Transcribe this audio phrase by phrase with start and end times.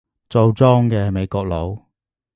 [0.31, 1.77] 做莊嘅係美國佬